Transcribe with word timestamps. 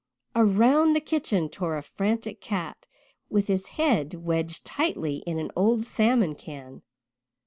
Around 0.35 0.93
the 0.95 0.99
kitchen 0.99 1.47
tore 1.47 1.77
a 1.77 1.83
frantic 1.83 2.41
cat, 2.41 2.87
with 3.29 3.45
his 3.47 3.67
head 3.77 4.15
wedged 4.15 4.65
tightly 4.65 5.17
in 5.27 5.37
an 5.37 5.51
old 5.55 5.83
salmon 5.83 6.33
can. 6.33 6.81